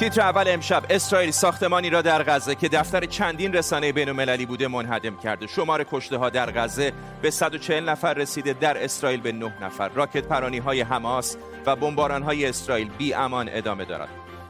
[0.00, 4.68] تیتر اول امشب اسرائیل ساختمانی را در غزه که دفتر چندین رسانه بین المللی بوده
[4.68, 5.46] منهدم کرده.
[5.46, 6.92] شمار کشته ها در غزه
[7.22, 9.88] به 140 نفر رسیده در اسرائیل به 9 نفر.
[9.88, 11.36] راکت پرانی های حماس
[11.66, 14.08] و بمباران های اسرائیل بی امان ادامه دارد.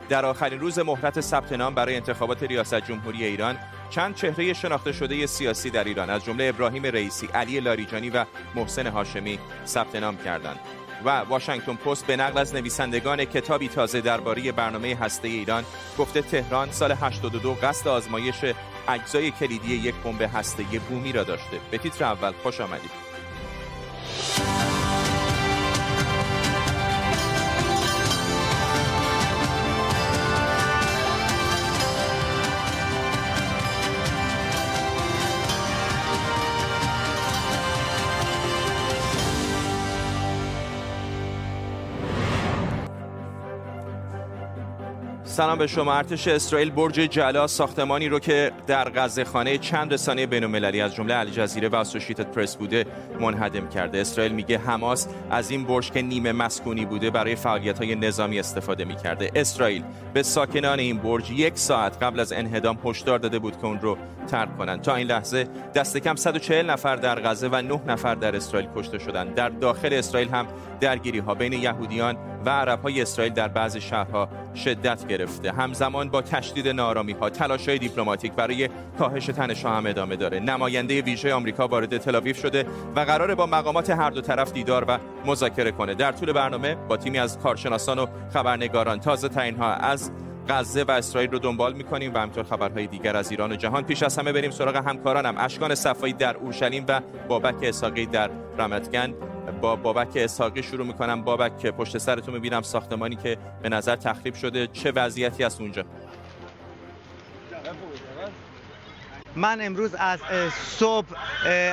[0.09, 3.57] در آخرین روز مهلت ثبت نام برای انتخابات ریاست جمهوری ایران
[3.91, 6.11] چند چهره شناخته شده سیاسی در ایران.
[6.11, 8.25] از جمله ابراهیم رئیسی، علی لاریجانی و
[8.55, 10.80] محسن هاشمی ثبت نام کردند.
[11.05, 15.65] و واشنگتن پست به نقل از نویسندگان کتابی تازه درباره برنامه هسته ایران
[15.99, 18.45] گفته تهران سال 82 قصد آزمایش
[18.89, 21.61] اجزای کلیدی یک بمب هسته بومی را داشته.
[21.71, 22.91] به تیتر اول خوش آمدید.
[45.31, 45.95] سلام به شما.
[45.95, 50.95] ارتش اسرائیل برج جلا ساختمانی رو که در غزه خانه چند رسانه بین المللی از
[50.95, 52.87] جمله الجزیره و اسوسییتد پرس بوده
[53.21, 54.01] منهدم کرده.
[54.01, 58.85] اسرائیل میگه حماس از این برج که نیمه مسکونی بوده برای فعالیت های نظامی استفاده
[58.85, 59.31] می‌کرده.
[59.35, 63.81] اسرائیل به ساکنان این برج یک ساعت قبل از انهدام هشدار داده بود که اون
[63.81, 63.99] رو
[64.29, 68.37] ترک کنند تا این لحظه دست کم 140 نفر در غزه و 9 نفر در
[68.37, 70.47] اسرائیل کشته شدند در داخل اسرائیل هم
[70.81, 75.53] درگیری ها بین یهودیان و عرب های اسرائیل در بعضی شهرها شدت گرفته.
[75.53, 80.41] همزمان با تشدید نارامی ها تلاش های دیپلماتیک برای کاهش تنش هم ادامه داره.
[80.41, 82.67] نماینده ویژه آمریکا وارد تلاویف شده
[82.97, 85.95] و قرار با مقامات هر دو طرف دیدار و مذاکره کنه.
[85.95, 90.11] در طول برنامه با تیمی از کارشناسان و خبرنگاران تازه ترین ها از
[90.51, 94.03] غزه و اسرائیل رو دنبال می‌کنیم و همینطور خبرهای دیگر از ایران و جهان پیش
[94.03, 95.35] از همه بریم سراغ همکارانم.
[95.39, 99.15] اشکان صفایی در اورشلیم و بابک اساقی در رمتگن.
[99.61, 101.23] با بابک اسحاقی شروع می‌کنم.
[101.23, 104.67] بابک پشت سرتون می‌بینم ساختمانی که به نظر تخریب شده.
[104.67, 105.85] چه وضعیتی است اونجا؟
[109.37, 110.19] من امروز از
[110.79, 111.07] صبح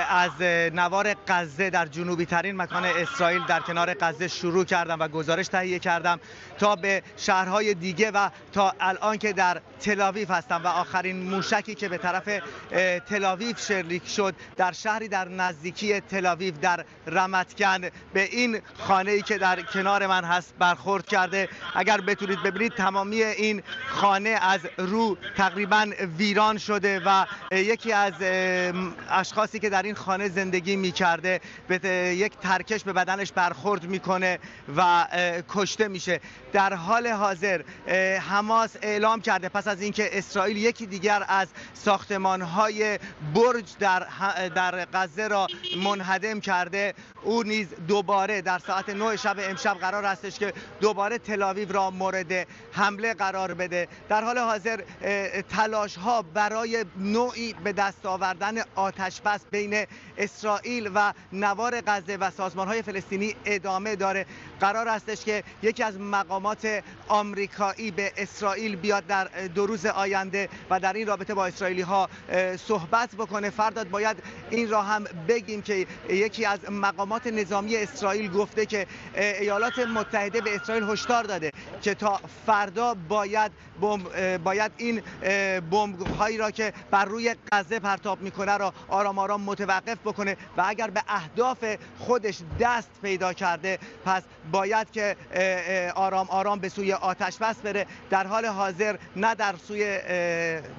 [0.10, 0.42] از
[0.74, 5.80] نوار غزه در جنوبی ترین مکان اسرائیل در کنار غزه شروع کردم و گزارش تهیه
[5.80, 6.20] کردم
[6.60, 11.90] تا به شهرهای دیگه و تا الان که در تلاویف هستم و آخرین موشکی که
[11.90, 12.30] به طرف
[13.10, 17.82] تلاویف شلیک شد در شهری در نزدیکی تلاویف در رمتکن
[18.14, 21.50] به این خانه ای که در کنار من هست برخورد کرده.
[21.76, 25.86] اگر بتونید ببینید تمامی این خانه از رو تقریبا
[26.18, 28.14] ویران شده و یکی از
[29.10, 34.40] اشخاصی که در این خانه زندگی می‌کرده به یک ترکش به بدنش برخورد می‌کنه
[34.78, 35.08] و
[35.50, 36.20] کشته میشه.
[36.54, 37.62] در حال حاضر
[38.30, 43.00] حماس اعلام کرده پس از اینکه اسرائیل یکی دیگر از ساختمانهای
[43.34, 44.08] برج در
[44.56, 45.48] در غزه را
[45.84, 46.94] منهدم کرده
[47.24, 52.48] او نیز دوباره در ساعت 9 شب امشب قرار هستش که دوباره تلاویو را مورد
[52.72, 53.88] حمله قرار بده.
[54.10, 54.82] در حال حاضر
[55.50, 56.86] تلاش ها برای
[57.38, 59.86] نوعی به دست آوردن آتش بس بین
[60.18, 64.26] اسرائیل و نوار غزه و سازمان های فلسطینی ادامه داره.
[64.60, 69.26] قرار هستش که یکی از مقامات آمریکایی به اسرائیل بیاد در
[69.56, 72.10] دو روز آینده و در این رابطه با اسرائیلی ها
[72.58, 73.50] صحبت بکنه.
[73.50, 74.18] فرداد باید
[74.50, 80.56] این را هم بگیم که یکی از مقامات نظامی اسرائیل گفته که ایالات متحده به
[80.56, 81.52] اسرائیل هشدار داده
[81.82, 83.52] که تا فردا باید
[84.44, 85.02] باید این
[85.72, 90.64] بمب هایی را که بر روی غزه پرتاب می‌کنه را آرام آرام متوقف بکنه و
[90.68, 91.66] اگر به اهداف
[92.00, 95.16] خودش دست پیدا کرده پس باید که
[95.96, 97.86] آرام آرام به سوی آتش بس بره.
[98.10, 100.00] در حال حاضر نه در سوی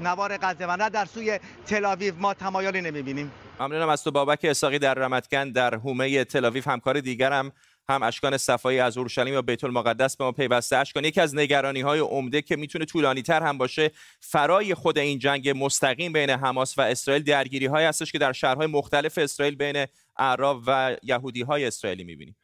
[0.00, 3.32] نوار غزه و نه در سوی تلاویو ما تمایلی نمی‌بینیم.
[3.60, 7.52] ممنونم از تو بابک اساقی در رمتگن در حومه تلاویو همکار دیگرم
[7.90, 10.76] هم اشکان صفایی از اورشلیم یا بیت المقدس به ما پیوسته.
[10.76, 13.90] اشکان یکی از نگرانی های عمده که می‌تونه طولانی تر هم باشه
[14.20, 17.22] فرای خود این جنگ مستقیم بین حماس و اسرائیل.
[17.22, 19.86] درگیری های هستش که در شهرهای مختلف اسرائیل بین
[20.16, 22.36] اعراب و یهودی های اسرائیلی می‌بینیم.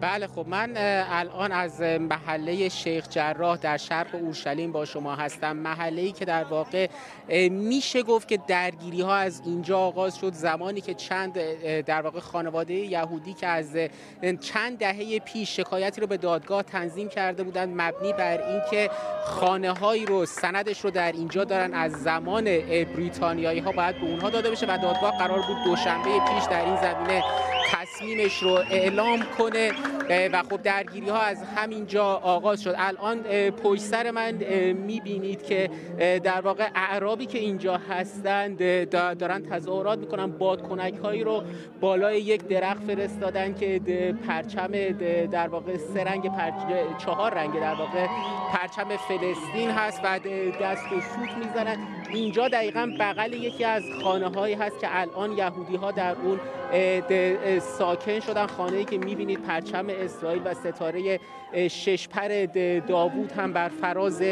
[0.00, 0.72] بله خب من
[1.10, 5.56] الان از محله شیخ جراح در شرق اورشلیم با شما هستم.
[5.56, 6.88] محله ای که در واقع
[7.48, 10.32] میشه گفت که درگیری ها از اینجا آغاز شد.
[10.32, 11.38] زمانی که چند
[11.82, 13.76] در واقع خانواده یهودی که از
[14.40, 18.90] چند دهه پیش شکایتی رو به دادگاه تنظیم کرده بودند مبنی بر اینکه
[19.24, 22.44] خانه هایی رو سندش رو در اینجا دارن از زمان
[22.84, 26.76] بریتانیایی ها باید به اونها داده بشه و دادگاه قرار بود دوشنبه پیش در این
[26.76, 27.22] زمینه
[27.98, 29.72] تصمیمش رو اعلام کنه
[30.32, 32.74] و خب درگیری ها از همینجا آغاز شد.
[32.78, 34.32] الان پشت سر من
[34.72, 38.58] می‌بینید که در واقع اعرابی که اینجا هستند
[38.90, 41.42] دارن تظاهرات می‌کنن بادکنک هایی رو
[41.80, 43.80] بالای یک درخت فرستادن که
[44.28, 44.72] پرچم
[45.26, 46.30] در واقع سه رنگ
[46.98, 48.06] چهار رنگ در واقع
[48.52, 50.18] پرچم فلسطین هست و
[50.60, 51.97] دست و سوت می‌زنن.
[52.14, 56.40] اینجا دقیقا بغل یکی از خانه هایی هست که الان یهودی ها در اون
[57.58, 58.46] ساکن شدن.
[58.46, 61.20] خانه ای که می‌بینید پرچم اسرائیل و ستاره
[61.68, 62.46] ششپر
[62.88, 64.22] داوود هم بر فراز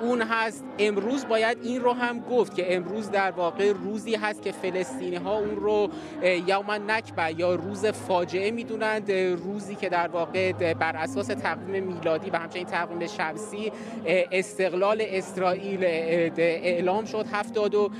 [0.00, 0.64] اون هست.
[0.78, 5.38] امروز باید این رو هم گفت که امروز در واقع روزی هست که فلسطینی ها
[5.38, 5.90] اون رو
[6.22, 9.12] یوم نکبه یا روز فاجعه می‌دونند.
[9.12, 13.72] روزی که در واقع بر اساس تقویم میلادی و همچنین تقویم شمسی
[14.06, 17.26] استقلال اسرائیل اعلام شد.
[17.32, 17.90] هفتاد و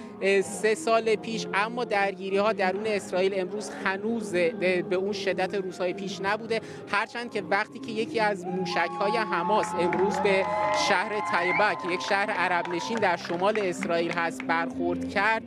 [0.43, 6.21] سه سال پیش اما درگیری ها درون اسرائیل امروز هنوز به اون شدت روزهای پیش
[6.23, 6.61] نبوده.
[6.93, 10.45] هرچند که وقتی که یکی از موشک های حماس امروز به
[10.89, 15.43] شهر طیبه یک شهر عرب نشین در شمال اسرائیل هست برخورد کرد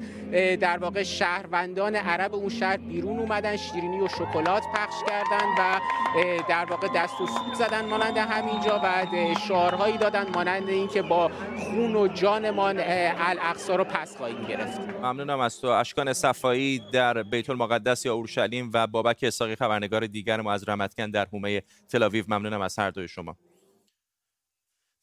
[0.59, 5.79] در واقع شهروندان عرب اون شهر بیرون اومدن شیرینی و شکلات پخش کردن و
[6.49, 9.05] در واقع دست و سود زدن مانند همینجا و
[9.47, 12.79] شعارهایی دادن مانند اینکه با خون و جانمان
[13.33, 14.80] الاقصا رو پس خواهیم گرفت.
[14.80, 15.68] ممنونم از تو.
[15.68, 21.12] اشکان صفایی در بیت المقدس یا اورشلیم و بابک اساقی خبرنگار دیگر ما از رمتکن
[21.12, 23.38] در حومه تل ممنونم از هر دوی شما.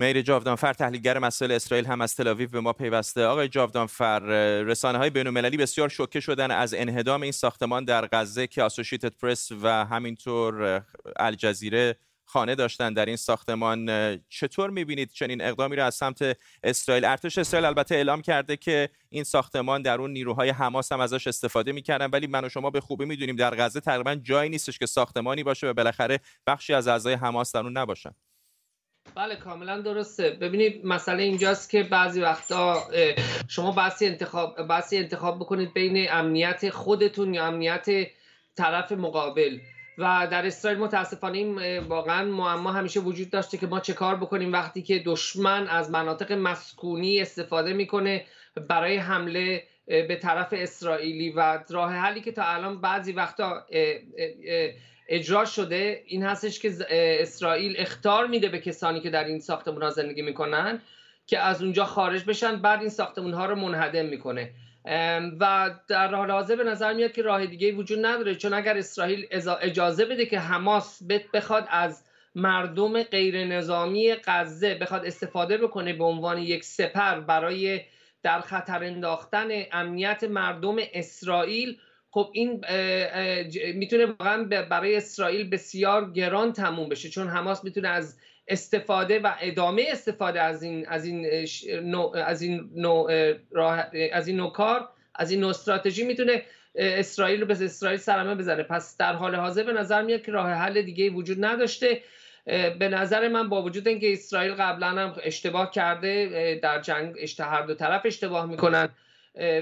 [0.01, 3.25] میر جاودانفر تحلیلگر مسائل اسرائیل هم از تل به ما پیوسته.
[3.25, 4.19] آقای جاودانفر
[4.63, 9.13] رسانه های بین المللی بسیار شوکه شدن از انهدام این ساختمان در غزه که اسوسییتد
[9.17, 10.83] پرس و همینطور
[11.17, 11.97] الجزیره.
[12.33, 13.91] خانه داشتن در این ساختمان.
[14.29, 19.25] چطور می‌بینید چنین اقدامی را از سمت اسرائیل؟ ارتش اسرائیل البته اعلام کرده که این
[19.25, 23.05] ساختمان در اون نیروهای حماس هم ازش استفاده می‌کردن ولی من و شما به خوبی
[23.05, 27.53] می‌دونیم در غزه تقریبا جایی نیستش که ساختمانی باشه و بالاخره بخشی از اعضای حماس
[27.53, 28.11] در اون نباشن.
[29.15, 30.31] بله کاملا درسته.
[30.31, 32.83] ببینید مسئله اینجاست که بعضی وقتا
[33.49, 37.87] شما بحثی انتخاب بحثی انتخاب بکنید بین امنیت خودتون یا امنیت
[38.57, 39.59] طرف مقابل.
[40.01, 44.53] و در اسرائیل متاسفانه این واقعا معما همیشه وجود داشته که ما چه کار بکنیم
[44.53, 48.25] وقتی که دشمن از مناطق مسکونی استفاده می‌کنه
[48.69, 53.67] برای حمله به طرف اسرائیلی و راه حلی که تا الان بعضی وقتا
[55.09, 59.91] اجرا شده این هستش که اسرائیل اختار میده به کسانی که در این ساختمون ها
[59.91, 60.81] زندگی می‌کنن
[61.27, 64.51] که از اونجا خارج بشن بعد این ساختمون ها رو منهدم می‌کنه.
[65.41, 68.35] و در حال حاضر به نظر میاد که راه دیگه وجود نداره.
[68.35, 69.27] چون اگر اسرائیل
[69.61, 72.05] اجازه بده که حماس بخواد از
[72.35, 77.81] مردم غیر نظامی غزه بخواد استفاده بکنه به عنوان یک سپر برای
[78.23, 81.79] در خطر انداختن امنیت مردم اسرائیل
[82.11, 82.65] خب این
[83.75, 87.09] می‌تونه واقعا برای اسرائیل بسیار گران تموم بشه.
[87.09, 88.19] چون حماس می‌تونه از
[88.51, 91.47] استفاده و ادامه استفاده از این از این
[91.83, 93.13] نوع از این نوع
[94.13, 96.43] از این نوع کار از این نوع استراتژی می‌تونه
[96.75, 100.51] اسرائیل رو به اسرائیل سرمه بزنه پس در حال حاضر به نظر میاد که راه
[100.51, 102.03] حل دیگه وجود نداشته.
[102.79, 107.75] به نظر من با وجود اینکه اسرائیل قبلا هم اشتباه کرده در جنگ هر دو
[107.75, 108.89] طرف اشتباه می‌کنن.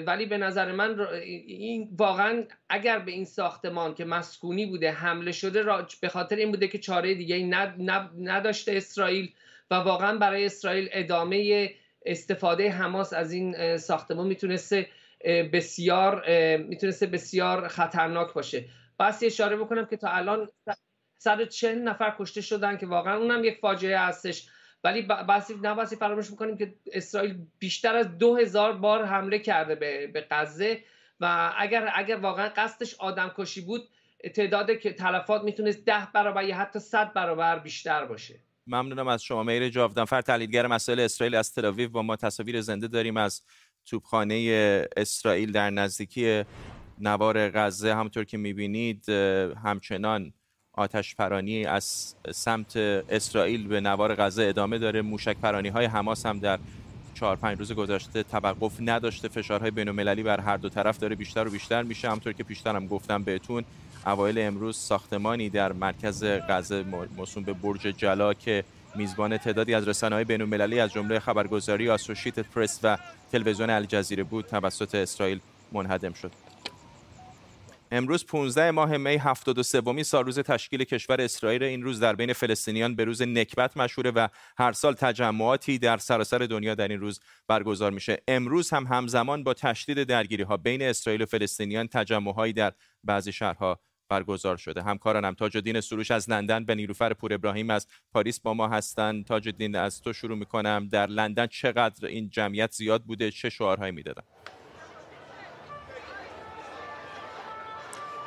[0.07, 5.65] ولی به نظر من این واقعا اگر به این ساختمان که مسکونی بوده حمله شده
[6.01, 7.37] به خاطر این بوده که چاره دیگه
[8.19, 9.33] نداشته اسرائیل
[9.71, 11.71] و واقعا برای اسرائیل ادامه
[12.07, 14.89] استفاده حماس از این ساختمان می‌تونسته
[15.53, 16.25] بسیار
[16.57, 18.65] می‌تونسته بسیار خطرناک باشه.
[19.01, 20.49] بس اشاره بکنم که تا الان
[21.19, 24.49] 140 نفر کشته شدن که واقعا اونم یک فاجعه هستش.
[24.85, 30.07] ولی بسی نباسی فراموش می‌کنیم که اسرائیل بیشتر از دو هزار بار حمله کرده به,
[30.07, 30.85] به غزه
[31.21, 33.89] و اگر اگر واقعا قصدش آدم کشی بود
[34.35, 38.35] تعداد که تلفات می‌تونست ده برابر یا حتی صد برابر بیشتر باشه.
[38.67, 39.43] ممنونم از شما.
[39.43, 43.43] میر جاودانفر تحلیلگر مسائل اسرائیل از تل با ما تصاویر زنده داریم از
[43.87, 46.45] توپخانه اسرائیل در نزدیکی
[46.99, 47.95] نوار غزه.
[47.95, 49.09] همونطور که می‌بینید
[49.65, 50.33] همچنان
[50.79, 55.03] آتش پرانی از سمت اسرائیل به نوار غزه ادامه داره.
[55.03, 56.59] موشک پرانی های حماس هم در
[57.15, 59.29] چهار پنج روز گذشته توقف نداشته.
[59.29, 62.11] فشارهای بین المللی بر هر دو طرف داره بیشتر و بیشتر میشه.
[62.11, 63.65] همطور که پیشترم گفتم بهتون
[64.07, 66.85] اوایل امروز ساختمانی در مرکز غزه
[67.17, 72.47] موسوم به برج جلا که میزبان تعدادی از رسانه‌های بین المللی از جمله خبرگزاری آسوشیتد
[72.55, 72.99] پرس و
[73.33, 75.41] تلویزیون الجزیره بود توسط اسرائیل
[75.73, 76.48] منهدم شد.
[77.91, 82.95] امروز 15 ماه می 73 سال روز تشکیل کشور اسرائیل این روز در بین فلسطینیان
[82.95, 84.29] به روز نکبت مشهوره و
[84.59, 88.23] هر سال تجمعاتی در سراسر دنیا در این روز برگزار میشه.
[88.29, 92.73] امروز هم همزمان با تشدید درگیری ها بین اسرائیل و فلسطینیان تجمعهایی در
[93.05, 94.83] بعضی شهرها برگزار شده.
[94.83, 99.25] همکارانم تاج الدین سروش از لندن به نیلوفر پور ابراهیم از پاریس با ما هستند.
[99.25, 100.89] تاج الدین از تو شروع می‌کنم.
[100.93, 104.23] در لندن چقدر این جمعیت زیاد بوده؟ چه شعارهایی می‌دادن؟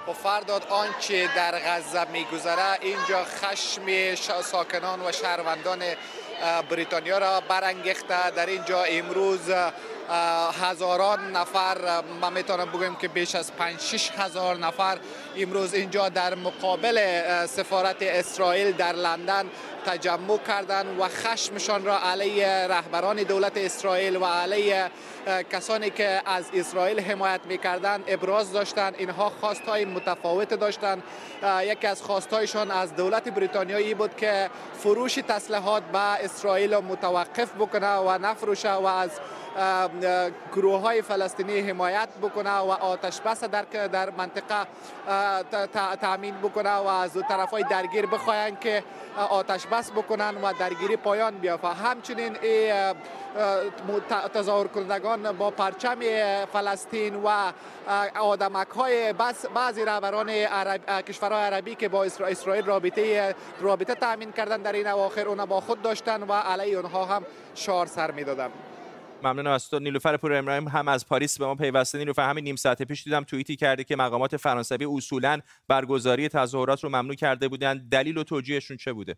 [0.07, 2.77] و فرداد آنچه در غزه میگذره.
[2.81, 5.79] اینجا خشم ساکنان و شهروندان
[6.69, 8.31] بریتانیا را برانگیخته.
[8.35, 9.51] در اینجا امروز
[10.61, 14.97] هزاران نفر من می‌تونم بگویم که بیش از 5 6 هزار نفر
[15.37, 16.97] امروز اینجا در مقابل
[17.45, 19.45] سفارت اسرائیل در لندن
[19.85, 24.91] تجمع کردند و خشمشان را علیه رهبران دولت اسرائیل و علیه
[25.51, 31.03] کسانی که از اسرائیل حمایت می‌کردند ابراز داشتند اینها خواستهای متفاوت داشتند
[31.63, 38.17] یکی از خواستهایشان از دولت بریتانیایی بود که فروش تسلیحات به اسرائیل متوقف بکنه و
[38.17, 39.09] نفروشه و از
[40.55, 44.67] گروه های فلسطینی حمایت بکنه و آتش بس در, در منطقه
[46.01, 48.83] تأمین بکنه و از طرف های درگیر بخواین که
[49.29, 52.37] آتش بس بکنن و درگیری پایان بیافته همچنین
[54.33, 55.99] تظاهر کنندگان با پرچم
[56.53, 57.51] فلسطین و
[58.19, 59.13] آدمک های
[59.55, 65.27] بعضی رهبران عرب، کشورهای عربی که با اسرائیل رابطه رابطه تامین کردن در این اواخر
[65.27, 68.49] اونا با خود داشتن و علیه اونها هم شعار سر می‌دادن.
[69.23, 69.79] ممنونم از تو.
[69.79, 71.97] نیلوفر پور امرایم هم از پاریس به ما پیوسته.
[71.97, 76.89] نیلوفر همین نیم ساعت پیش دیدم توییتی کرده که مقامات فرانسوی اصولا برگزاری تظاهرات رو
[76.89, 77.87] ممنوع کرده بودن.
[77.91, 79.15] دلیل و توجیهشون چه بوده؟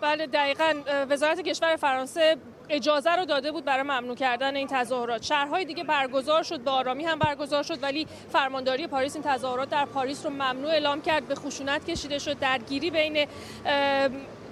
[0.00, 0.74] بله دقیقا
[1.08, 2.36] وزارت کشور فرانسه
[2.68, 5.22] اجازه رو داده بود برای ممنوع کردن این تظاهرات.
[5.22, 9.84] شهرهای دیگه برگزار شد به آرامی هم برگزار شد ولی فرمانداری پاریس این تظاهرات در
[9.84, 12.38] پاریس رو ممنوع اعلام کرد به خشونت کشیده شد.
[12.38, 13.26] درگیری بین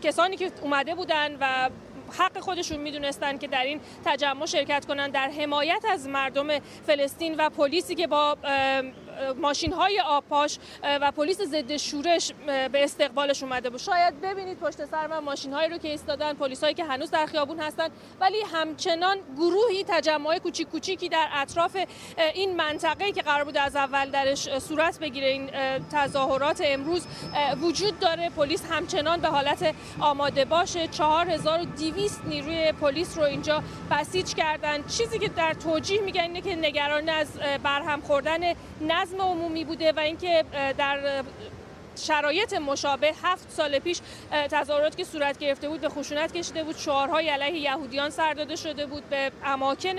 [0.02, 1.71] کسانی که اومده بودن و
[2.12, 7.50] حق خودشون می‌دونستن که در این تجمع شرکت کنند در حمایت از مردم فلسطین و
[7.50, 8.37] پلیسی که با
[9.40, 13.80] ماشین های آبپاش و پلیس ضد شورش به استقبالش اومده بود.
[13.80, 17.26] شاید ببینید پشت سر من ماشین هایی رو که ایستادن پلیس هایی که هنوز در
[17.26, 17.88] خیابون هستن
[18.20, 21.76] ولی همچنان گروهی تجمع کوچیک کوچیکی در اطراف
[22.34, 25.26] این منطقه که قرار بود از اول درش صورت بگیره.
[25.26, 25.50] این
[25.92, 27.06] تظاهرات امروز
[27.60, 28.30] وجود داره.
[28.30, 30.88] پلیس همچنان به حالت آماده باشه.
[30.88, 34.82] 4200 نیروی پلیس رو اینجا بسیج کردن.
[34.82, 37.28] چیزی که در توجیه میگن اینه که نگران از
[37.62, 40.45] برهم خوردن نظم عمومی بوده و اینکه
[40.79, 41.25] در
[41.97, 44.00] شرایط مشابه هفت سال پیش
[44.50, 46.77] تظاهرات که صورت گرفته بود به خشونت کشیده بود.
[46.77, 49.97] شعارهای علیه یهودیان سر داده شده بود به اماکن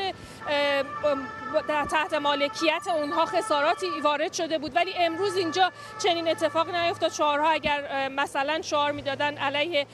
[1.91, 4.75] تحت مالکیت اونها خساراتی وارد شده بود.
[4.75, 5.71] ولی امروز اینجا
[6.03, 7.11] چنین اتفاق نیفتاد.
[7.11, 9.87] شعارها اگر مثلا شعار می‌دادن علیه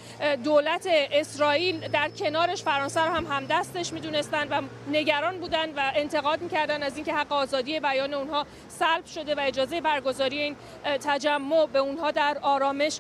[0.43, 6.83] دولت اسرائیل در کنارش فرانسه رو هم همدستش می‌دونستن و نگران بودن و انتقاد می‌کردن
[6.83, 12.11] از اینکه حق آزادی بیان اونها سلب شده و اجازه برگزاری این تجمع به اونها
[12.11, 12.99] در آرامش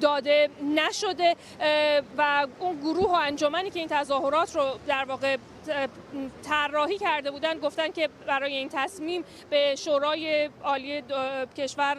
[0.00, 1.36] داده نشده.
[2.18, 5.36] و اون گروه و انجمنی که این تظاهرات رو در واقع
[6.42, 11.02] طراحی کرده بودن گفتن که برای این تصمیم به شورای عالی
[11.56, 11.96] کشور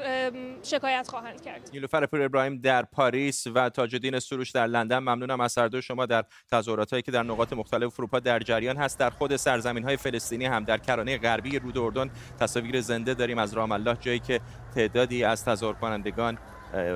[0.64, 1.70] شکایت خواهند کرد.
[1.74, 5.00] نیلوفر پور ابراهیم در پاریس و تاجدین سروش در لندن.
[5.00, 9.00] ممنونم از هر شما در تظاهرات که در نقاط مختلف اروپا در جریان هست.
[9.00, 13.38] در خود سرزمین های فلسطینی هم در کرانه غربی رود اردن تصاویر زنده داریم.
[13.38, 14.42] از رام الله جایی که
[14.76, 16.38] تعدادی از تظاهر کنندگان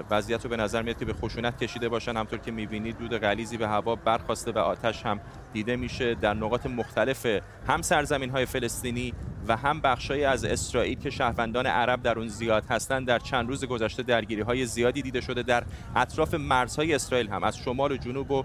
[0.10, 2.18] وضعیت رو به نظر میاد که به خشونت کشیده باشن.
[2.18, 5.20] همطور که می‌بینید دود غلیزی به هوا برخواسته و آتش هم
[5.54, 6.16] دیده میشه.
[6.16, 7.28] در نقاط مختلف
[7.68, 9.14] هم سرزمین های فلسطینی
[9.48, 13.66] و هم بخشای از اسرائیل که شهروندان عرب در اون زیاد هستند در چند روز
[13.66, 15.64] گذشته درگیری های زیادی دیده شده در
[15.96, 18.44] اطراف مرزهای اسرائیل هم از شمال و جنوب و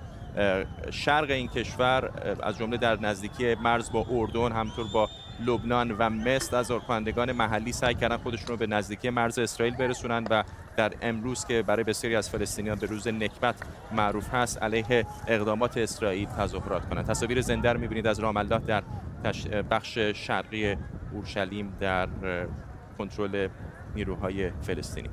[0.90, 2.10] شرق این کشور
[2.42, 5.08] از جمله در نزدیکی مرز با اردن همطور با
[5.46, 6.56] لبنان و مصر.
[6.56, 10.44] از کنندگان محلی سعی کردن خودشون رو به نزدیکی مرز اسرائیل برسونن و
[10.76, 13.54] در امروز که برای بسیاری از فلسطینیان به روز نکبت
[13.92, 17.06] معروف هست علیه اقدامات اسرائیل تظاهرات کنند.
[17.06, 18.82] تصاویر زنده رو می‌بینید از رام الله در
[19.70, 20.76] بخش شرقی
[21.12, 22.08] اورشلیم در
[22.98, 23.48] کنترل
[23.94, 25.08] نیروهای فلسطینی.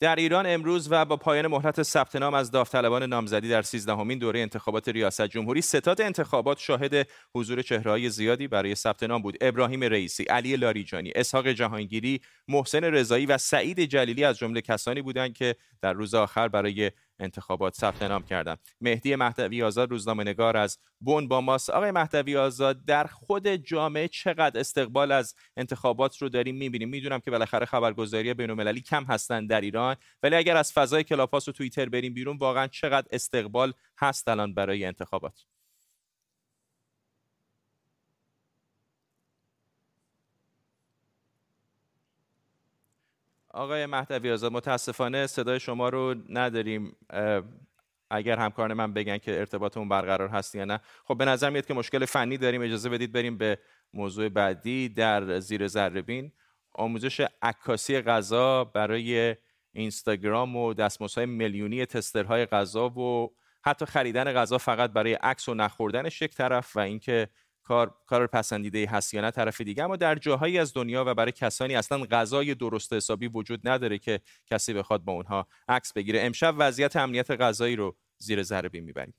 [0.00, 4.40] در ایران امروز و با پایان مهلت ثبت نام از داوطلبان نامزدی در 13 دوره
[4.40, 9.36] انتخابات ریاست جمهوری ستاد انتخابات شاهد حضور چهرههای زیادی برای ثبت نام بود.
[9.40, 15.34] ابراهیم رئیسی علی لاریجانی اسحاق جهانگیری محسن رضایی و سعید جلیلی از جمله کسانی بودند
[15.34, 16.90] که در روز آخر برای
[17.20, 21.70] انتخابات ثبت نام کردم مهدی مهدوی آزاد روزنامه نگار از بون با ماست.
[21.70, 27.30] آقای مهدوی آزاد در خود جامعه چقدر استقبال از انتخابات رو داریم می‌بینیم؟ می‌دونم که
[27.30, 32.14] بالاخره خبرگزاری بین‌المللی کم هستن در ایران ولی اگر از فضای کلاپاس و توییتر بریم
[32.14, 35.44] بیرون واقعا چقدر استقبال هست الان برای انتخابات؟
[43.50, 46.96] آقای مهدوی آزاد متاسفانه صدای شما رو نداریم
[48.10, 50.80] اگر همکاران من بگن که ارتباطمون برقرار هست یا نه.
[51.04, 53.58] خب به نظر میاد که مشکل فنی داریم اجازه بدید بریم به
[53.94, 56.32] موضوع بعدی در زیر ذره
[56.74, 59.36] آموزش عکاسی غذا برای
[59.72, 63.30] اینستاگرام و دستمزدهای میلیونی تسترهای غذا و
[63.64, 67.28] حتی خریدن غذا فقط برای عکس و نخوردنش یک طرف و اینکه
[67.70, 69.84] کار کار پسندیده هست یا نه طرف دیگه.
[69.84, 74.20] اما در جاهایی از دنیا و برای کسانی اصلا غذای درست حسابی وجود نداره که
[74.46, 76.20] کسی بخواد با اونها عکس بگیره.
[76.20, 79.14] امشب وضعیت امنیت غذایی رو زیر ذره بین می‌بریم.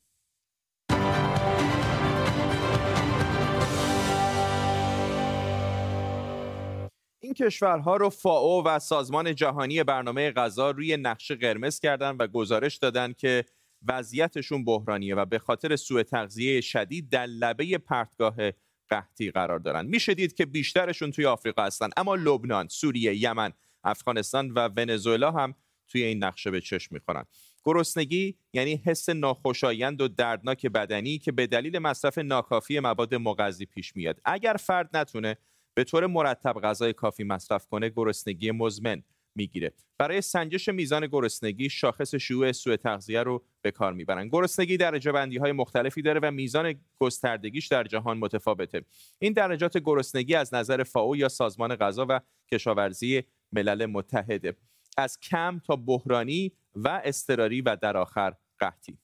[7.19, 12.77] این کشورها رو فاو و سازمان جهانی برنامه غذا روی نقشه قرمز کردن و گزارش
[12.77, 13.45] دادن که
[13.87, 18.35] وضعیتشون بحرانیه و به خاطر سوء تغذیه شدید در لبه پرتگاه
[18.89, 19.85] قحطی قرار دارن.
[19.85, 25.55] میشه دید که بیشترشون توی آفریقا هستن اما لبنان، سوریه، یمن، افغانستان و ونزوئلا هم
[25.87, 27.25] توی این نقشه به چشم می‌خورن.
[27.63, 33.95] گرسنگی یعنی حس ناخوشایند و دردناک بدنی که به دلیل مصرف ناکافی مواد مغذی پیش
[33.95, 34.21] میاد.
[34.25, 35.37] اگر فرد نتونه
[35.73, 39.03] به طور مرتب غذای کافی مصرف کنه گرسنگی مزمن.
[39.35, 39.73] می‌گیره.
[39.97, 44.27] برای سنجش میزان گرسنگی شاخص شیوع سوء تغذیه رو به کار می‌برن.
[44.27, 48.81] گرسنگی درجه بندی های مختلفی داره و میزان گستردگیش در جهان متفاوته.
[49.19, 52.19] این درجات گرسنگی از نظر فاو یا سازمان غذا و
[52.51, 54.55] کشاورزی ملل متحده.
[54.97, 58.97] از کم تا بحرانی و اضطراری و در آخر قحطی.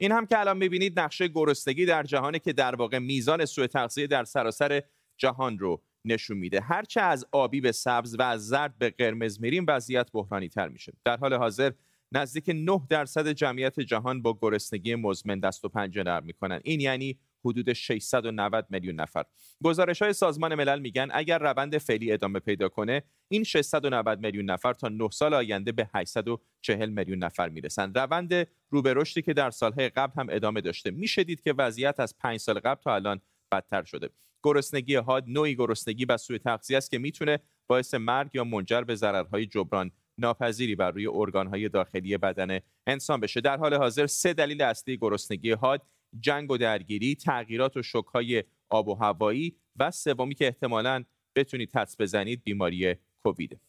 [0.00, 4.06] این هم که الان می‌بینید نقشه گرسنگی در جهانه که در واقع میزان سوء تغذیه
[4.06, 4.82] در سراسر
[5.16, 6.60] جهان رو نشون میده.
[6.60, 10.92] هرچه از آبی به سبز و از زرد به قرمز میریم وضعیت بحرانی تر میشه.
[11.04, 11.72] در حال حاضر
[12.12, 16.60] نزدیک 9 درصد جمعیت جهان با گرسنگی مزمن دست و پنجه نرم می‌کنن.
[16.64, 19.24] این یعنی حدود 690 میلیون نفر.
[19.64, 24.72] گزارش های سازمان ملل میگن اگر روند فعلی ادامه پیدا کنه این 690 میلیون نفر
[24.72, 27.94] تا 9 سال آینده به 840 میلیون نفر می‌رسن.
[27.94, 30.90] روند رو به رشدی که در سالهای قبل هم ادامه داشته.
[30.90, 33.20] میشه دید که وضعیت از 5 سال قبل تا الان
[33.52, 34.08] بدتر شده.
[34.42, 38.94] گرسنگی حاد نوعی گرسنگی و سوء تغذیه است که می‌تونه باعث مرگ یا منجر به
[38.94, 43.40] ضررهای جبران ناپذیری بر روی ارگانهای داخلی بدن انسان بشه.
[43.40, 45.82] در حال حاضر سه دلیل اصلی گرسنگی حاد
[46.20, 51.96] جنگ و درگیری تغییرات و شکهای آب و هوایی و سومی که احتمالا بتونید حدس
[51.98, 53.60] بزنید بیماری کووید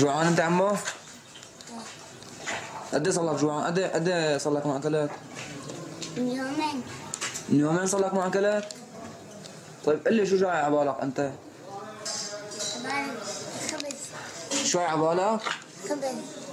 [0.00, 0.76] جوعان انت عمو؟
[2.92, 5.10] قد صار جوعان؟ قد قد صار لك ما اكلت؟
[6.16, 6.82] يومين
[7.48, 8.68] يومين صار لك؟
[9.84, 11.32] طيب قل لي شو جاي على بالك انت؟
[13.70, 14.12] خبز
[14.64, 15.40] شو على بالك؟
[15.88, 16.45] خبز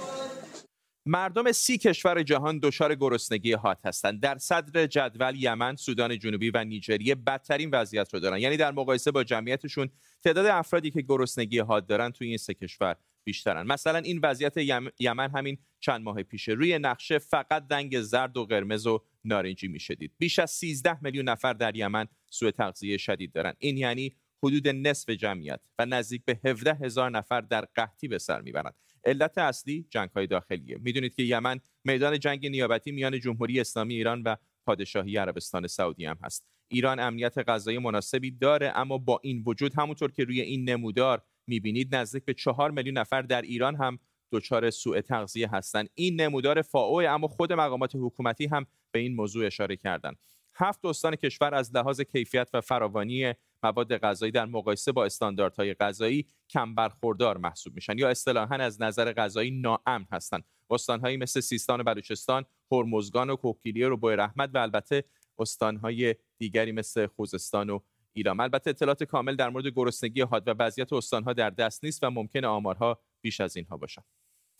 [1.06, 4.20] مردم سی کشور جهان دچار گرسنگی حاد هستند.
[4.20, 8.38] در صدر جدول یمن سودان جنوبی و نیجریه بدترین وضعیت رو دارن.
[8.38, 9.90] یعنی در مقایسه با جمعیتشون
[10.24, 13.66] تعداد افرادی که گرسنگی حاد دارن توی این سه کشور بیشترن.
[13.66, 14.54] مثلا این وضعیت
[15.00, 16.52] یمن همین چند ماه پیشه.
[16.52, 21.52] روی نقشه فقط دنگ زرد و قرمز و نارنجی می‌شدید بیش از 13 میلیون نفر
[21.52, 23.54] در یمن سوء تغذیه شدید دارن.
[23.58, 28.40] این یعنی حدود نصف جمعیت و نزدیک به 17 هزار نفر در قحطی به سر
[28.40, 28.74] می‌برند.
[29.06, 30.78] علت اصلی جنگ های داخلیه.
[30.80, 34.36] می‌دونید که یمن میدان جنگ نیابتی میان جمهوری اسلامی ایران و
[34.66, 36.46] پادشاهی عربستان سعودی هم هست.
[36.68, 41.94] ایران امنیت غذایی مناسبی داره اما با این وجود همونطور که روی این نمودار می‌بینید
[41.94, 43.98] نزدیک به چهار میلیون نفر در ایران هم
[44.32, 49.46] دچار سوء تغذیه هستند این نمودار فاو اما خود مقامات حکومتی هم به این موضوع
[49.46, 50.16] اشاره کردند
[50.56, 56.26] هفت استان کشور از لحاظ کیفیت و فراوانی مواد غذایی در مقایسه با استانداردهای غذایی
[56.50, 61.84] کم برخوردار محسوب میشن یا اصطلاحا از نظر غذایی ناامن هستند استانهایی مثل سیستان و
[61.84, 65.04] بلوچستان هرمزگان و کوکیلی و بوی رحمت و البته
[65.38, 67.80] استانهای دیگری مثل خوزستان و
[68.12, 68.40] ایران.
[68.40, 72.44] البته اطلاعات کامل در مورد گرسنگی حاد و وضعیت استانها در دست نیست و ممکن
[72.44, 74.04] آمارها بیش از اینها باشند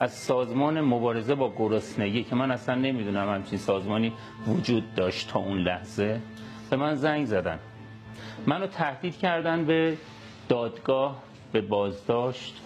[0.05, 4.13] از سازمان مبارزه با گرسنگی که من اصلا نمی‌دونم همچین سازمانی
[4.47, 6.21] وجود داشت تا اون لحظه
[6.71, 7.59] به من زنگ زدن.
[8.47, 9.97] منو تهدید کردن به
[10.49, 12.63] دادگاه به بازداشت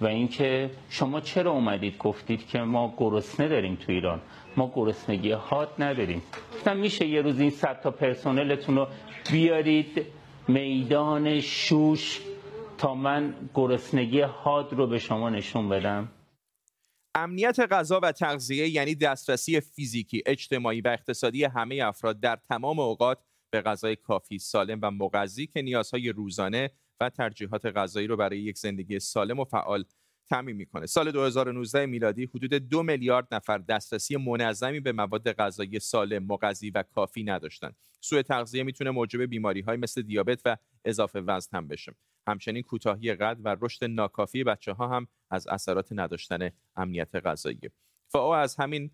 [0.00, 4.20] و اینکه شما چرا اومدید؟ گفتید که ما گرسنه داریم تو ایران.
[4.56, 6.22] ما گرسنگی حاد نداریم.
[6.54, 8.86] گفتم میشه یه روز این صد تا پرسنلتون رو
[9.32, 10.06] بیارید
[10.48, 12.20] میدان شوش
[12.78, 16.08] تا من گرسنگی حاد رو به شما نشون بدم؟
[17.14, 23.18] امنیت غذا و تغذیه یعنی دسترسی فیزیکی، اجتماعی و اقتصادی همه افراد در تمام اوقات
[23.50, 28.58] به غذای کافی، سالم و مغذی که نیازهای روزانه و ترجیحات غذایی رو برای یک
[28.58, 29.84] زندگی سالم و فعال
[30.28, 30.86] تعمین می‌کنه.
[30.86, 36.82] سال 2019 میلادی حدود دو میلیارد نفر دسترسی منظمی به مواد غذایی سالم مغذی و
[36.82, 41.94] کافی نداشتند سوء تغذیه می‌تونه موجب بیماری های مثل دیابت و اضافه وزن هم بشه.
[42.26, 47.60] همچنین کوتاهی قد و رشد ناکافی بچه ها هم از اثرات نداشتن امنیت غذایی.
[48.08, 48.90] فاو از همین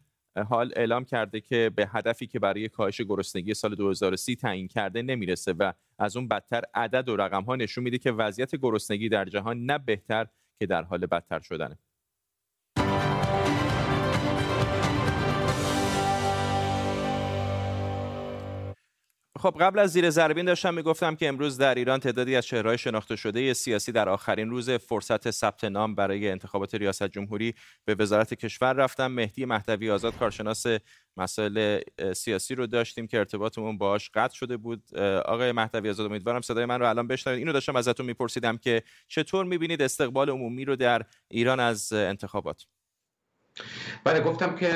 [0.49, 5.53] حال اعلام کرده که به هدفی که برای کاهش گرسنگی سال 2030 تعیین کرده نمی‌رسه
[5.53, 9.65] و از اون بدتر عدد و رقم ها نشون میده که وضعیت گرسنگی در جهان
[9.67, 10.27] نه بهتر
[10.61, 11.79] که در حال بدتر شدنه.
[19.41, 23.17] خب قبل از زیر زربین داشتم می‌گفتم که امروز در ایران تعدادی از چهرهای شناخته
[23.17, 28.73] شده سیاسی در آخرین روز فرصت ثبت نام برای انتخابات ریاست جمهوری به وزارت کشور
[28.73, 29.07] رفتم.
[29.07, 30.67] مهدی مهدوی آزاد کارشناس
[31.17, 31.81] مسائل
[32.17, 34.97] سیاسی رو داشتیم که ارتباطمون باهاش قطع شده بود.
[35.25, 37.39] آقای مهدوی آزاد امیدوارم صدای من رو الان بشنوید.
[37.39, 42.67] اینو داشتم ازتون میپرسیدم که چطور می‌بینید استقبال عمومی رو در ایران از انتخابات؟
[44.05, 44.69] بله گفتم که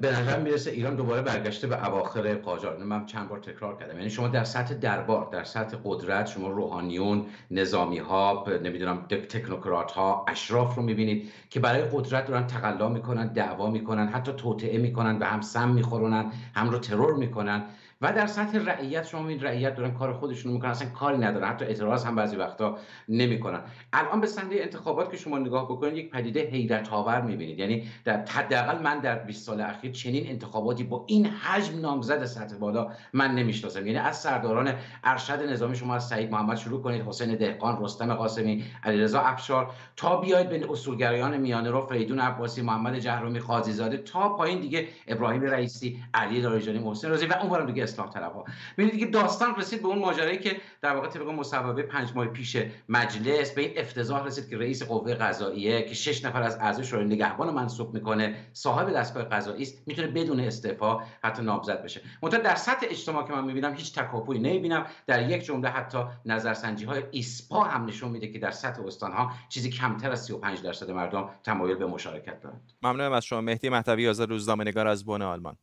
[0.00, 2.76] به نظر می‌رسه ایران دوباره برگشته به اواخر قاجار.
[2.76, 3.96] من چند بار تکرار کردم.
[3.98, 10.24] یعنی شما در سطح دربار در سطح قدرت شما روحانیون نظامی ها نمی‌دونم تکنوکرات ها
[10.28, 15.24] اشراف رو می‌بینید که برای قدرت دارن تقلا می‌کنن دعوا می‌کنن حتی توطعه می‌کنن و
[15.24, 17.62] هم سم میخورونن هم رو ترور می‌کنن.
[18.00, 21.64] و در سطح رعیت شما این رعیت دارن کار خودشون می‌کنن اصلا کاری ندارن حتی
[21.64, 22.78] اعتراض هم بعضی وقتا
[23.08, 23.60] نمی‌کنن.
[23.92, 27.58] الان به سنده انتخابات که شما نگاه بکنید یک پدیده حیرت آور می‌بینید.
[27.58, 32.56] یعنی در حداقل من در 20 سال اخیر چنین انتخاباتی با این حجم نامزد سطح
[32.56, 33.86] بالا من نمی‌شناسم.
[33.86, 34.72] یعنی از سرداران
[35.04, 40.16] ارشد نظامی شما از سعید محمد شروع کنید حسین دهقان رستم قاسمی علیرضا افشار تا
[40.16, 45.42] بیاید به اصولگرایان میانه رو فریدون عباسی محمد جهرومی قاضی زاده تا پایین دیگه ابراهیم
[45.42, 48.44] رئیسی علی لاریجانی محسن رازی و اونورم دیگه اصلاح طلبها.
[48.78, 52.56] ببینید که داستان رسید به اون ماجرایی که در واقع طبق مصوبه پنج ماه پیش
[52.88, 57.04] مجلس به این افتضاح رسید که رئیس قوه قضاییه که شش نفر از اعضای شورای
[57.04, 62.00] نگهبان منصوب می‌کنه صاحب دستگاه قضایی است می‌تونه بدون استعفا حتی نامزد بشه.
[62.22, 64.86] منتها در سطح اجتماع که من می‌بینم هیچ تکاپویی نمی‌بینم.
[65.06, 69.32] در یک جمله حتی نظرسنجی های ایسپا هم نشون میده که در سطح استان ها
[69.48, 72.72] چیزی کمتر از 35 درصد مردم تمایل به مشارکت دارند.
[72.82, 73.40] ممنونم از شما.
[73.40, 75.56] مهدی مهدوی آزاد روزنامه نگار از بن آلمان.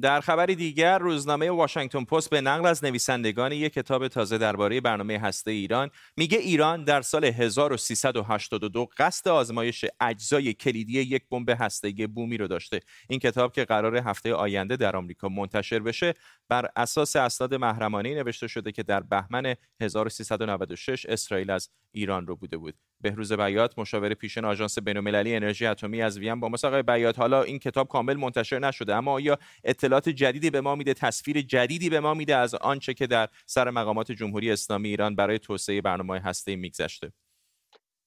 [0.00, 5.18] در خبری دیگر روزنامه واشنگتن پست به نقل از نویسندگان یک کتاب تازه درباره برنامه
[5.18, 12.36] هسته ایران میگه ایران در سال 1382 قصد آزمایش اجزای کلیدی یک بمب هسته‌ای بومی
[12.36, 12.80] رو داشته.
[13.08, 16.14] این کتاب که قرار هفته آینده در آمریکا منتشر بشه
[16.48, 22.56] بر اساس اسناد محرمانه نوشته شده که در بهمن 1396 اسرائیل از ایران رو بوده
[22.56, 22.74] بود.
[23.04, 27.18] بهروز بیات مشاور پیشین آژانس بین‌المللی انرژی اتمی از وین با مسابقه بیات.
[27.18, 31.90] حالا این کتاب کامل منتشر نشده اما آیا اطلاعات جدیدی به ما میده تصویر جدیدی
[31.90, 36.20] به ما میده از آنچه که در سر مقامات جمهوری اسلامی ایران برای توسعه برنامه
[36.20, 37.12] هسته میگذشته؟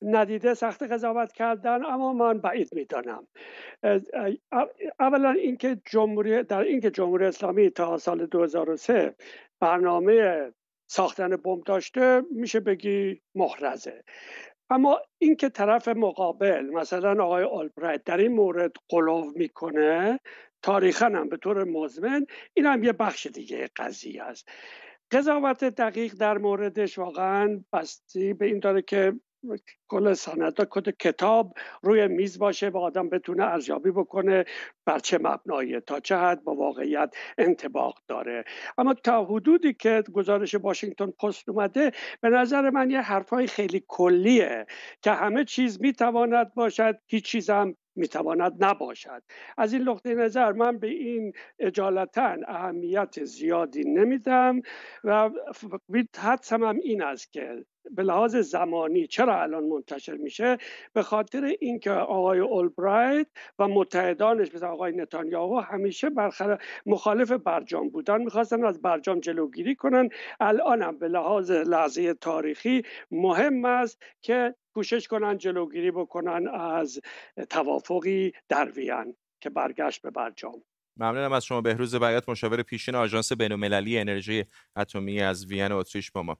[0.01, 3.27] ندیده سخت قضاوت کردن اما من بعید می‌دانم.
[4.99, 9.15] اولا اینکه جمهوری در اینکه جمهوری اسلامی تا سال 2003
[9.60, 10.51] برنامه
[10.89, 14.03] ساختن بمب داشته میشه بگی محرزه.
[14.69, 20.19] اما اینکه طرف مقابل مثلا آقای آلبرایت در این مورد قلوب می‌کنه
[20.62, 24.49] تاریخا هم به طور مزمن این هم یه بخش دیگه قضیه است.
[25.12, 29.13] قضاوت دقیق در موردش واقعا بستی به این داره که
[29.88, 34.45] کل سند کد کتاب روی میز باشه و آدم بتونه ارزیابی بکنه
[34.86, 38.43] بر چه مبنایی تا چه حد با واقعیت انتباق داره.
[38.77, 44.65] اما تا حدودی که گزارش واشنگتن پست اومده به نظر من یه حرفای خیلی کلیه
[45.01, 49.23] که همه چیز می‌تواند باشد هیچ چیز هم می‌تواند نباشد.
[49.57, 54.62] از این نقطه نظر من به این اجالتا اهمیت زیادی نمیدم
[55.03, 55.29] و
[56.17, 60.58] حدسم هم این است که به لحاظ زمانی چرا الان منتشر میشه؟
[60.93, 63.28] به خاطر اینکه آقای اولبرایت
[63.60, 68.21] و متحدانش مثل آقای نتانیاهو همیشه برخلاف مخالف برجام بودن.
[68.21, 70.10] می‌خواستن از برجام جلوگیری کنن.
[70.39, 77.00] الان هم به لحاظ لحظه تاریخی مهم است که کوشش کنن جلوگیری بکنن از
[77.50, 80.63] توافقی در وین که برگشت به برجام.
[80.97, 81.62] ممنونم از شما.
[81.62, 84.45] بهروز بیات مشاور پیشین آژانس بین‌المللی انرژی
[84.76, 86.38] اتمی از وین اتریش با ما.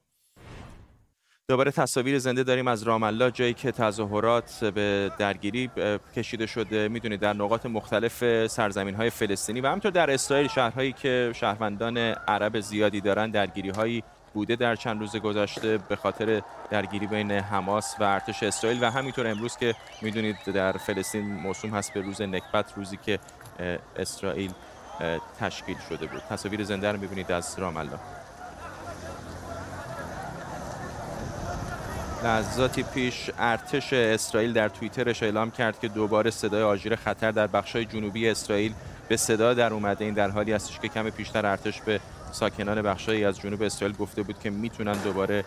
[1.50, 5.70] دوباره تصاویر زنده داریم از رام الله جایی که تظاهرات به درگیری
[6.16, 6.88] کشیده شده.
[6.88, 12.60] می‌دونید در نقاط مختلف سرزمین های فلسطینی و همینطور در اسرائیل شهرهایی که شهروندان عرب
[12.60, 14.02] زیادی دارن درگیری هایی
[14.34, 18.84] بوده در چند روز گذشته به خاطر درگیری بین حماس و ارتش اسرائیل.
[18.84, 23.18] و همینطور امروز که می‌دونید در فلسطین موسوم هست به روز نکبت روزی که
[23.96, 24.52] اسرائیل
[25.40, 26.20] تشکیل شده بود.
[26.30, 27.98] تصاویر زنده رو می‌بینید از رام الله.
[32.24, 37.84] لحظاتی پیش ارتش اسرائیل در توییترش اعلام کرد که دوباره صدای آژیر خطر در بخشای
[37.84, 38.72] جنوبی اسرائیل
[39.08, 40.04] به صدا در اومده.
[40.04, 42.00] این در حالی هستش که کم پیشتر ارتش به
[42.32, 45.44] ساکنان بخشایی از جنوب اسرائیل گفته بود که می‌تونن دوباره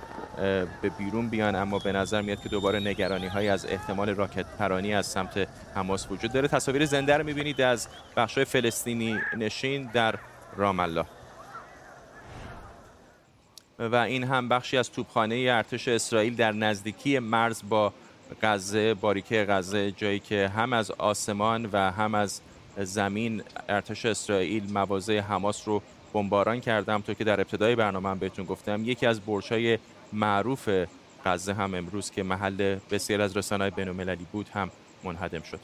[0.81, 4.93] به بیرون بیان اما به نظر میاد که دوباره نگرانی های از احتمال راکت پرانی
[4.93, 6.47] از سمت حماس وجود داره.
[6.47, 10.15] تصاویر زنده رو می‌بینید از بخشای فلسطینی نشین در
[10.57, 11.05] رام الله.
[13.81, 17.93] و این هم بخشی از توپخانه ارتش اسرائیل در نزدیکی مرز با
[18.41, 22.41] غزه باریکه غزه جایی که هم از آسمان و هم از
[22.77, 25.81] زمین ارتش اسرائیل مواضع حماس رو
[26.13, 27.01] بمباران کردم.
[27.01, 29.79] تو که در ابتدای برنامه هم بهتون گفتم یکی از برج‌های
[30.13, 30.69] معروف
[31.25, 34.71] غزه هم امروز که محل بسیار از رسانه‌های بین‌المللی بود هم
[35.03, 35.59] منهدم شد.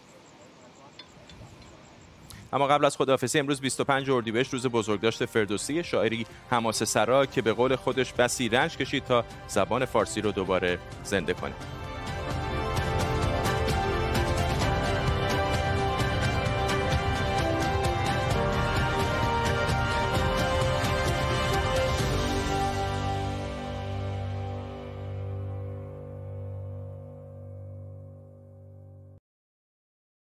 [2.53, 7.53] اما قبل از خداحافظی امروز 25 اردیبهشت روز بزرگداشت فردوسی شاعری حماسه سرا که به
[7.53, 11.53] قول خودش بسی رنج کشید تا زبان فارسی رو دوباره زنده کنه.